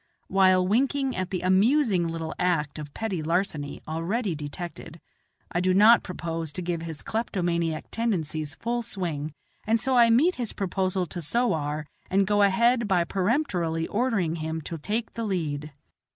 While 0.29 0.67
winking 0.67 1.15
at 1.15 1.29
the 1.29 1.41
amusing 1.41 2.07
little 2.07 2.33
act 2.39 2.79
of 2.79 2.91
petty 2.95 3.21
larceny 3.21 3.83
already 3.87 4.33
detected, 4.33 4.99
I 5.51 5.59
do 5.59 5.75
not 5.75 6.01
propose 6.01 6.51
to 6.53 6.63
give 6.63 6.81
his 6.81 7.03
kleptomaniac 7.03 7.85
tendencies 7.91 8.55
full 8.55 8.81
swing, 8.81 9.31
and 9.67 9.79
so 9.79 9.95
I 9.95 10.09
meet 10.09 10.37
his 10.37 10.53
proposal 10.53 11.05
to 11.05 11.21
sowar 11.21 11.85
and 12.09 12.25
go 12.25 12.41
ahead 12.41 12.87
by 12.87 13.03
peremptorily 13.03 13.87
ordering 13.89 14.37
him 14.37 14.59
to 14.61 14.79
take 14.79 15.13
the 15.13 15.23
lead. 15.23 15.71